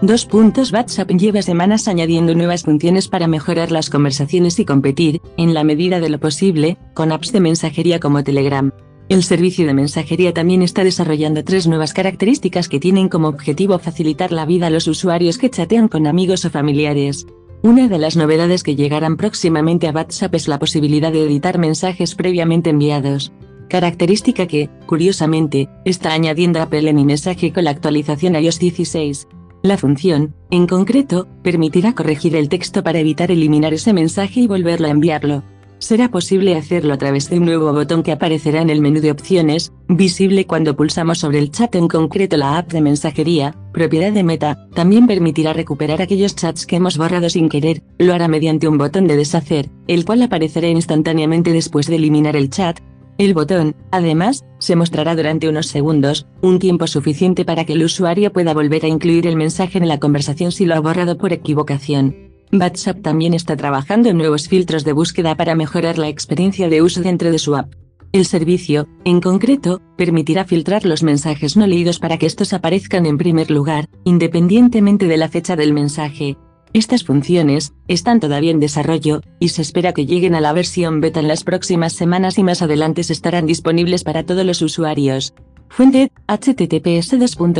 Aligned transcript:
Dos 0.00 0.26
puntos 0.26 0.72
WhatsApp 0.72 1.10
lleva 1.10 1.42
semanas 1.42 1.88
añadiendo 1.88 2.32
nuevas 2.32 2.62
funciones 2.62 3.08
para 3.08 3.26
mejorar 3.26 3.72
las 3.72 3.90
conversaciones 3.90 4.60
y 4.60 4.64
competir, 4.64 5.20
en 5.36 5.54
la 5.54 5.64
medida 5.64 5.98
de 5.98 6.08
lo 6.08 6.20
posible, 6.20 6.78
con 6.94 7.10
apps 7.10 7.32
de 7.32 7.40
mensajería 7.40 7.98
como 7.98 8.22
Telegram. 8.22 8.70
El 9.08 9.24
servicio 9.24 9.66
de 9.66 9.74
mensajería 9.74 10.32
también 10.32 10.62
está 10.62 10.84
desarrollando 10.84 11.42
tres 11.42 11.66
nuevas 11.66 11.94
características 11.94 12.68
que 12.68 12.78
tienen 12.78 13.08
como 13.08 13.26
objetivo 13.26 13.76
facilitar 13.80 14.30
la 14.30 14.46
vida 14.46 14.68
a 14.68 14.70
los 14.70 14.86
usuarios 14.86 15.36
que 15.36 15.50
chatean 15.50 15.88
con 15.88 16.06
amigos 16.06 16.44
o 16.44 16.50
familiares. 16.50 17.26
Una 17.62 17.88
de 17.88 17.98
las 17.98 18.16
novedades 18.16 18.62
que 18.62 18.76
llegarán 18.76 19.16
próximamente 19.16 19.88
a 19.88 19.90
WhatsApp 19.90 20.32
es 20.36 20.46
la 20.46 20.60
posibilidad 20.60 21.10
de 21.10 21.24
editar 21.24 21.58
mensajes 21.58 22.14
previamente 22.14 22.70
enviados. 22.70 23.32
Característica 23.68 24.46
que, 24.46 24.70
curiosamente, 24.86 25.68
está 25.84 26.12
añadiendo 26.12 26.62
Apple 26.62 26.88
en 26.88 26.94
mi 26.94 27.04
mensaje 27.04 27.52
con 27.52 27.64
la 27.64 27.70
actualización 27.70 28.36
iOS 28.36 28.60
16. 28.60 29.26
La 29.62 29.76
función, 29.76 30.34
en 30.50 30.68
concreto, 30.68 31.26
permitirá 31.42 31.92
corregir 31.92 32.36
el 32.36 32.48
texto 32.48 32.84
para 32.84 33.00
evitar 33.00 33.32
eliminar 33.32 33.74
ese 33.74 33.92
mensaje 33.92 34.40
y 34.40 34.46
volverlo 34.46 34.86
a 34.86 34.90
enviarlo. 34.90 35.42
Será 35.78 36.10
posible 36.10 36.56
hacerlo 36.56 36.94
a 36.94 36.98
través 36.98 37.30
de 37.30 37.38
un 37.38 37.44
nuevo 37.44 37.72
botón 37.72 38.02
que 38.02 38.12
aparecerá 38.12 38.62
en 38.62 38.70
el 38.70 38.80
menú 38.80 39.00
de 39.00 39.10
opciones, 39.12 39.72
visible 39.88 40.46
cuando 40.46 40.76
pulsamos 40.76 41.18
sobre 41.18 41.38
el 41.38 41.50
chat 41.50 41.74
en 41.74 41.86
concreto 41.86 42.36
la 42.36 42.58
app 42.58 42.72
de 42.72 42.80
mensajería, 42.80 43.54
propiedad 43.72 44.12
de 44.12 44.24
Meta, 44.24 44.66
también 44.74 45.06
permitirá 45.06 45.52
recuperar 45.52 46.02
aquellos 46.02 46.34
chats 46.34 46.66
que 46.66 46.76
hemos 46.76 46.98
borrado 46.98 47.28
sin 47.28 47.48
querer, 47.48 47.82
lo 47.98 48.12
hará 48.12 48.26
mediante 48.26 48.66
un 48.66 48.78
botón 48.78 49.06
de 49.06 49.16
deshacer, 49.16 49.70
el 49.86 50.04
cual 50.04 50.22
aparecerá 50.22 50.68
instantáneamente 50.68 51.52
después 51.52 51.86
de 51.86 51.96
eliminar 51.96 52.34
el 52.34 52.50
chat. 52.50 52.80
El 53.18 53.34
botón, 53.34 53.74
además, 53.90 54.44
se 54.60 54.76
mostrará 54.76 55.16
durante 55.16 55.48
unos 55.48 55.66
segundos, 55.66 56.28
un 56.40 56.60
tiempo 56.60 56.86
suficiente 56.86 57.44
para 57.44 57.64
que 57.64 57.72
el 57.72 57.82
usuario 57.82 58.32
pueda 58.32 58.54
volver 58.54 58.84
a 58.84 58.88
incluir 58.88 59.26
el 59.26 59.34
mensaje 59.34 59.78
en 59.78 59.88
la 59.88 59.98
conversación 59.98 60.52
si 60.52 60.66
lo 60.66 60.76
ha 60.76 60.80
borrado 60.80 61.18
por 61.18 61.32
equivocación. 61.32 62.14
WhatsApp 62.52 63.02
también 63.02 63.34
está 63.34 63.56
trabajando 63.56 64.08
en 64.08 64.18
nuevos 64.18 64.48
filtros 64.48 64.84
de 64.84 64.92
búsqueda 64.92 65.34
para 65.34 65.56
mejorar 65.56 65.98
la 65.98 66.08
experiencia 66.08 66.68
de 66.68 66.80
uso 66.80 67.02
dentro 67.02 67.32
de 67.32 67.40
su 67.40 67.56
app. 67.56 67.74
El 68.12 68.24
servicio, 68.24 68.86
en 69.04 69.20
concreto, 69.20 69.82
permitirá 69.96 70.44
filtrar 70.44 70.86
los 70.86 71.02
mensajes 71.02 71.56
no 71.56 71.66
leídos 71.66 71.98
para 71.98 72.18
que 72.18 72.26
estos 72.26 72.52
aparezcan 72.52 73.04
en 73.04 73.18
primer 73.18 73.50
lugar, 73.50 73.88
independientemente 74.04 75.08
de 75.08 75.16
la 75.16 75.28
fecha 75.28 75.56
del 75.56 75.74
mensaje. 75.74 76.36
Estas 76.72 77.04
funciones 77.04 77.72
están 77.88 78.20
todavía 78.20 78.50
en 78.50 78.60
desarrollo, 78.60 79.22
y 79.40 79.48
se 79.48 79.62
espera 79.62 79.94
que 79.94 80.06
lleguen 80.06 80.34
a 80.34 80.40
la 80.40 80.52
versión 80.52 81.00
beta 81.00 81.20
en 81.20 81.28
las 81.28 81.44
próximas 81.44 81.94
semanas 81.94 82.38
y 82.38 82.42
más 82.42 82.60
adelante 82.60 83.02
estarán 83.12 83.46
disponibles 83.46 84.04
para 84.04 84.24
todos 84.24 84.44
los 84.44 84.60
usuarios. 84.60 85.32
Fuente, 85.70 86.10
https 86.26 87.16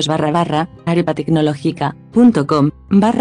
barra 0.08 0.30
barra, 0.32 0.68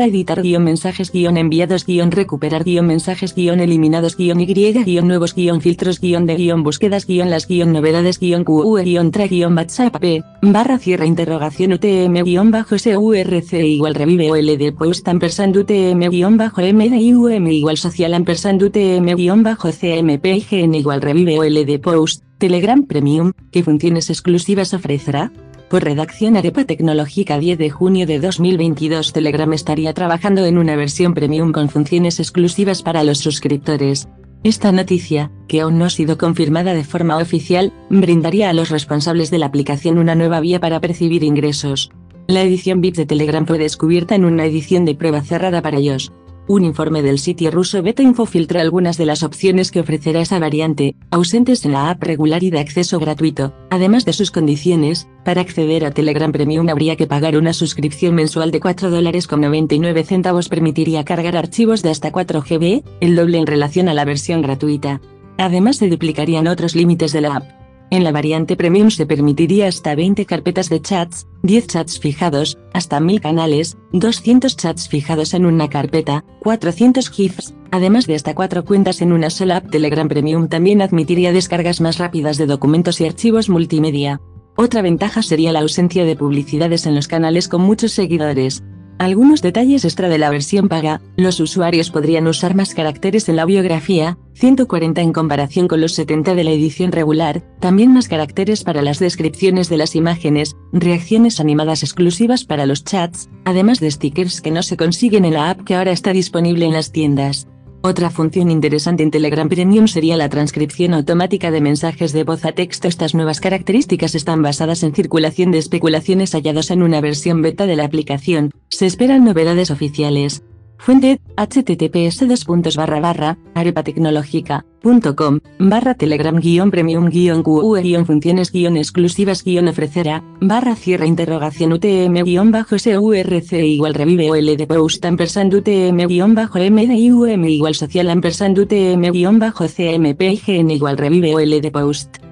editar 0.05 0.41
guion 0.41 0.63
mensajes 0.63 1.11
guion 1.11 1.37
enviados 1.37 1.85
guion 1.85 2.11
recuperar 2.11 2.63
guion 2.63 2.87
mensajes 2.87 3.35
guion 3.35 3.59
eliminados 3.59 4.15
guion 4.17 4.39
y 4.39 4.45
guion 4.45 5.07
nuevos 5.07 5.35
guion 5.35 5.61
filtros 5.61 5.99
guion 5.99 6.25
de 6.25 6.35
guion 6.35 6.63
búsquedas 6.63 7.05
guion 7.05 7.29
las 7.29 7.47
guion 7.47 7.73
novedades 7.73 8.19
guion 8.19 8.43
QE 8.43 8.83
guion 8.83 9.11
tra 9.11 9.27
guion 9.27 9.55
WhatsApp 9.55 9.97
p, 9.99 10.21
barra 10.41 10.77
cierra 10.79 11.05
interrogación 11.05 11.73
UTM 11.73 12.23
guion 12.23 12.51
bajo 12.51 12.77
SURC 12.77 13.53
igual 13.53 13.93
revive 13.93 14.31
OLD 14.31 14.73
post 14.77 15.07
ampersand 15.07 15.57
UTM 15.57 16.09
guion 16.09 16.37
bajo 16.37 16.61
MDIUM 16.61 17.47
igual 17.47 17.77
social 17.77 18.13
ampersand 18.13 18.63
UTM 18.63 19.15
guion 19.15 19.43
bajo 19.43 19.69
CMP 19.71 20.45
igual 20.51 21.01
revive 21.01 21.39
OLD 21.39 21.79
post 21.81 22.26
Telegram 22.37 22.83
Premium, 22.83 23.33
¿qué 23.51 23.63
funciones 23.63 24.11
exclusivas 24.11 24.75
ofrecerá? 24.75 25.31
Por 25.71 25.83
redacción 25.83 26.37
Arepa 26.37 26.65
Tecnológica 26.65 27.39
10 27.39 27.57
de 27.57 27.71
junio 27.71 28.05
de 28.05 28.19
2022 28.19 29.11
Telegram 29.11 29.51
estaría 29.53 29.91
trabajando 29.95 30.45
en 30.45 30.59
una 30.59 30.75
versión 30.75 31.15
premium 31.15 31.51
con 31.51 31.67
funciones 31.67 32.19
exclusivas 32.19 32.83
para 32.83 33.03
los 33.03 33.17
suscriptores. 33.17 34.07
Esta 34.43 34.71
noticia, 34.71 35.31
que 35.47 35.61
aún 35.61 35.79
no 35.79 35.85
ha 35.85 35.89
sido 35.89 36.19
confirmada 36.19 36.75
de 36.75 36.83
forma 36.83 37.17
oficial, 37.17 37.73
brindaría 37.89 38.51
a 38.51 38.53
los 38.53 38.69
responsables 38.69 39.31
de 39.31 39.39
la 39.39 39.47
aplicación 39.47 39.97
una 39.97 40.13
nueva 40.13 40.39
vía 40.39 40.59
para 40.59 40.79
percibir 40.79 41.23
ingresos. 41.23 41.89
La 42.27 42.43
edición 42.43 42.81
VIP 42.81 42.97
de 42.97 43.07
Telegram 43.07 43.47
fue 43.47 43.57
descubierta 43.57 44.13
en 44.13 44.25
una 44.25 44.45
edición 44.45 44.85
de 44.85 44.93
prueba 44.93 45.21
cerrada 45.21 45.63
para 45.63 45.77
ellos. 45.77 46.11
Un 46.49 46.63
informe 46.63 47.01
del 47.01 47.19
sitio 47.19 47.51
ruso 47.51 47.81
BetaInfo 47.81 48.25
filtra 48.25 48.61
algunas 48.61 48.97
de 48.97 49.05
las 49.05 49.21
opciones 49.21 49.69
que 49.69 49.81
ofrecerá 49.81 50.21
esa 50.21 50.39
variante, 50.39 50.95
ausentes 51.11 51.65
en 51.65 51.73
la 51.73 51.89
app 51.89 52.01
regular 52.01 52.41
y 52.41 52.51
de 52.51 52.59
acceso 52.59 52.99
gratuito. 52.99 53.53
Además 53.69 54.05
de 54.05 54.13
sus 54.13 54.31
condiciones, 54.31 55.09
para 55.25 55.41
acceder 55.41 55.83
a 55.83 55.91
Telegram 55.91 56.31
Premium 56.31 56.69
habría 56.69 56.95
que 56.95 57.05
pagar 57.05 57.35
una 57.35 57.51
suscripción 57.51 58.15
mensual 58.15 58.51
de 58.51 58.61
4 58.61 58.89
dólares 58.89 59.27
con 59.27 59.41
99 59.41 60.05
centavos 60.05 60.47
permitiría 60.47 61.03
cargar 61.03 61.35
archivos 61.35 61.83
de 61.83 61.89
hasta 61.89 62.13
4 62.13 62.41
GB, 62.41 62.81
el 63.01 63.15
doble 63.17 63.39
en 63.39 63.47
relación 63.47 63.89
a 63.89 63.93
la 63.93 64.05
versión 64.05 64.41
gratuita. 64.41 65.01
Además 65.37 65.75
se 65.75 65.89
duplicarían 65.89 66.47
otros 66.47 66.75
límites 66.75 67.11
de 67.11 67.21
la 67.21 67.35
app. 67.35 67.56
En 67.89 68.03
la 68.03 68.11
variante 68.11 68.57
Premium 68.57 68.91
se 68.91 69.05
permitiría 69.05 69.67
hasta 69.67 69.95
20 69.95 70.25
carpetas 70.25 70.69
de 70.69 70.81
chats, 70.81 71.25
10 71.43 71.67
chats 71.67 71.99
fijados, 71.99 72.57
hasta 72.73 72.99
1000 72.99 73.21
canales, 73.21 73.77
200 73.93 74.57
chats 74.57 74.89
fijados 74.89 75.33
en 75.33 75.45
una 75.45 75.69
carpeta, 75.69 76.25
400 76.41 77.09
GIFs, 77.09 77.53
además 77.71 78.05
de 78.05 78.15
hasta 78.15 78.35
4 78.35 78.65
cuentas 78.65 79.01
en 79.01 79.13
una 79.13 79.29
sola 79.29 79.57
app. 79.57 79.71
Telegram 79.71 80.09
Premium 80.09 80.49
también 80.49 80.81
admitiría 80.81 81.31
descargas 81.31 81.79
más 81.79 81.97
rápidas 81.97 82.37
de 82.37 82.45
documentos 82.45 82.99
y 82.99 83.05
archivos 83.05 83.47
multimedia. 83.47 84.19
Otra 84.57 84.81
ventaja 84.81 85.21
sería 85.21 85.53
la 85.53 85.61
ausencia 85.61 86.03
de 86.03 86.17
publicidades 86.17 86.87
en 86.87 86.95
los 86.95 87.07
canales 87.07 87.47
con 87.47 87.61
muchos 87.61 87.93
seguidores, 87.93 88.63
algunos 88.99 89.41
detalles 89.41 89.85
extra 89.85 90.09
de 90.09 90.17
la 90.17 90.29
versión 90.29 90.69
paga, 90.69 91.01
los 91.15 91.39
usuarios 91.39 91.91
podrían 91.91 92.27
usar 92.27 92.55
más 92.55 92.73
caracteres 92.73 93.29
en 93.29 93.35
la 93.35 93.45
biografía, 93.45 94.17
140 94.33 95.01
en 95.01 95.13
comparación 95.13 95.67
con 95.67 95.81
los 95.81 95.93
70 95.93 96.35
de 96.35 96.43
la 96.43 96.51
edición 96.51 96.91
regular, 96.91 97.43
también 97.59 97.93
más 97.93 98.07
caracteres 98.07 98.63
para 98.63 98.81
las 98.81 98.99
descripciones 98.99 99.69
de 99.69 99.77
las 99.77 99.95
imágenes, 99.95 100.55
reacciones 100.71 101.39
animadas 101.39 101.83
exclusivas 101.83 102.43
para 102.43 102.65
los 102.65 102.83
chats, 102.83 103.29
además 103.45 103.79
de 103.79 103.91
stickers 103.91 104.41
que 104.41 104.51
no 104.51 104.63
se 104.63 104.77
consiguen 104.77 105.25
en 105.25 105.33
la 105.33 105.51
app 105.51 105.63
que 105.63 105.75
ahora 105.75 105.91
está 105.91 106.13
disponible 106.13 106.65
en 106.65 106.73
las 106.73 106.91
tiendas. 106.91 107.47
Otra 107.81 108.09
función 108.09 108.49
interesante 108.49 109.03
en 109.03 109.11
Telegram 109.11 109.47
Premium 109.47 109.87
sería 109.87 110.17
la 110.17 110.29
transcripción 110.29 110.93
automática 110.93 111.51
de 111.51 111.61
mensajes 111.61 112.11
de 112.11 112.23
voz 112.23 112.43
a 112.43 112.51
texto. 112.51 112.87
Estas 112.87 113.13
nuevas 113.13 113.39
características 113.39 114.15
están 114.15 114.41
basadas 114.41 114.83
en 114.83 114.93
circulación 114.93 115.51
de 115.51 115.59
especulaciones 115.59 116.33
hallados 116.33 116.71
en 116.71 116.81
una 116.81 117.01
versión 117.01 117.41
beta 117.41 117.65
de 117.65 117.75
la 117.75 117.85
aplicación. 117.85 118.51
Se 118.69 118.87
esperan 118.87 119.23
novedades 119.23 119.71
oficiales. 119.71 120.43
Fuente, 120.79 121.19
https 121.35 122.75
barra 122.75 122.99
barra, 122.99 123.37
arepatecnológica.com, 123.55 125.39
barra 125.59 125.93
telegram 125.95 126.39
guion 126.39 126.71
premium 126.71 127.09
guion 127.09 127.43
QE 127.43 127.81
guion 127.81 128.05
funciones 128.05 128.51
guion 128.51 128.77
exclusivas 128.77 129.43
guion 129.43 129.67
ofrecerá, 129.67 130.23
barra 130.39 130.75
cierra 130.75 131.05
interrogación 131.05 131.73
UTM 131.73 132.23
guion 132.23 132.51
bajo 132.51 132.77
SURC 132.77 133.53
igual 133.53 133.93
revive 133.93 134.29
OLD 134.29 134.67
post 134.67 135.03
ampersand 135.05 135.53
UTM 135.53 136.07
guion 136.07 136.35
bajo 136.35 136.59
MDIUM 136.59 137.45
igual 137.45 137.75
social 137.75 138.09
ampersand 138.09 138.57
UTM 138.57 139.11
guion 139.11 139.39
bajo 139.39 139.67
CMP 139.67 140.21
IGN 140.21 140.71
igual 140.71 140.97
revive 140.97 141.35
OLD 141.35 141.71
post. 141.71 142.26